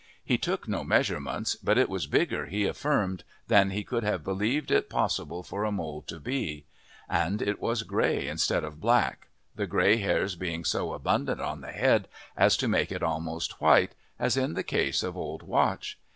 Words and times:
He 0.25 0.39
took 0.39 0.67
no 0.67 0.83
measurements, 0.83 1.53
but 1.55 1.77
it 1.77 1.87
was 1.87 2.07
bigger, 2.07 2.47
he 2.47 2.65
affirmed, 2.65 3.23
than 3.49 3.69
he 3.69 3.83
could 3.83 4.03
have 4.03 4.23
believed 4.23 4.71
it 4.71 4.89
possible 4.89 5.43
for 5.43 5.63
a 5.63 5.71
mole 5.71 6.01
to 6.07 6.19
be. 6.19 6.65
And 7.07 7.39
it 7.39 7.61
was 7.61 7.83
grey 7.83 8.27
instead 8.27 8.63
of 8.63 8.79
black, 8.81 9.27
the 9.55 9.67
grey 9.67 9.97
hairs 9.97 10.35
being 10.35 10.65
so 10.65 10.93
abundant 10.93 11.39
on 11.39 11.61
the 11.61 11.71
head 11.71 12.07
as 12.35 12.57
to 12.57 12.67
make 12.67 12.91
it 12.91 13.03
almost 13.03 13.61
white, 13.61 13.93
as 14.17 14.35
in 14.37 14.55
the 14.55 14.63
case 14.63 15.03
of 15.03 15.15
old 15.15 15.43
Watch. 15.43 15.99